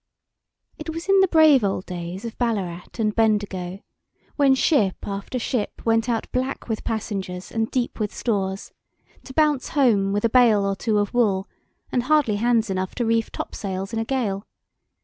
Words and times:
It 0.79 0.89
was 0.89 1.07
in 1.07 1.19
the 1.19 1.27
brave 1.27 1.63
old 1.63 1.85
days 1.85 2.25
of 2.25 2.35
Ballarat 2.39 2.85
and 2.97 3.13
Bendigo, 3.15 3.83
when 4.35 4.55
ship 4.55 4.95
after 5.07 5.37
ship 5.37 5.83
went 5.85 6.09
out 6.09 6.25
black 6.31 6.67
with 6.67 6.83
passengers 6.83 7.51
and 7.51 7.69
deep 7.69 7.99
with 7.99 8.11
stores, 8.11 8.71
to 9.25 9.31
bounce 9.35 9.67
home 9.77 10.11
with 10.11 10.25
a 10.25 10.27
bale 10.29 10.65
or 10.65 10.75
two 10.75 10.97
of 10.97 11.13
wool, 11.13 11.47
and 11.91 12.01
hardly 12.01 12.37
hands 12.37 12.71
enough 12.71 12.95
to 12.95 13.05
reef 13.05 13.31
topsails 13.31 13.93
in 13.93 13.99
a 13.99 14.03
gale. 14.03 14.47